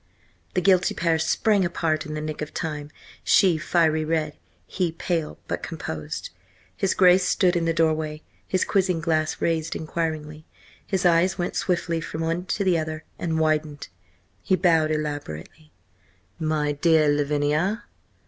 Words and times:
The 0.55 0.61
guilty 0.61 0.95
pair 0.95 1.19
sprang 1.19 1.63
apart 1.63 2.07
in 2.07 2.15
the 2.15 2.21
nick 2.21 2.41
of 2.41 2.55
time, 2.55 2.89
she 3.23 3.59
fiery 3.59 4.03
red, 4.03 4.35
he 4.65 4.91
pale, 4.93 5.37
but 5.47 5.61
composed. 5.61 6.31
His 6.75 6.95
Grace 6.95 7.23
stood 7.27 7.55
in 7.55 7.65
the 7.65 7.71
doorway, 7.71 8.23
his 8.47 8.65
quizzing 8.65 8.99
glass 8.99 9.39
raised 9.41 9.75
inquiringly. 9.75 10.47
His 10.87 11.05
eyes 11.05 11.37
went 11.37 11.55
swiftly 11.55 12.01
from 12.01 12.21
one 12.21 12.45
to 12.47 12.63
the 12.63 12.79
other 12.79 13.03
and 13.19 13.39
widened. 13.39 13.89
He 14.41 14.55
bowed 14.55 14.89
elaborately. 14.89 15.71
"My 16.39 16.71
dear 16.71 17.07
Lavinia! 17.07 17.83